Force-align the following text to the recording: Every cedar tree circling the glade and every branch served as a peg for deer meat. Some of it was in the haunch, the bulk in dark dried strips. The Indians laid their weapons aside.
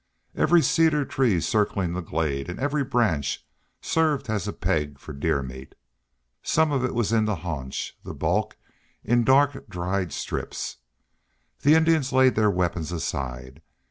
Every 0.33 0.63
cedar 0.63 1.05
tree 1.05 1.39
circling 1.41 1.93
the 1.93 2.01
glade 2.01 2.49
and 2.49 2.59
every 2.59 2.83
branch 2.83 3.45
served 3.81 4.31
as 4.31 4.47
a 4.47 4.51
peg 4.51 4.97
for 4.97 5.13
deer 5.13 5.43
meat. 5.43 5.75
Some 6.41 6.71
of 6.71 6.83
it 6.83 6.95
was 6.95 7.13
in 7.13 7.25
the 7.25 7.35
haunch, 7.45 7.95
the 8.03 8.15
bulk 8.15 8.57
in 9.03 9.23
dark 9.23 9.69
dried 9.69 10.11
strips. 10.11 10.77
The 11.59 11.75
Indians 11.75 12.11
laid 12.11 12.33
their 12.33 12.49
weapons 12.49 12.91
aside. 12.91 13.61